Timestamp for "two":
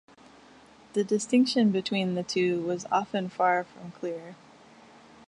2.23-2.63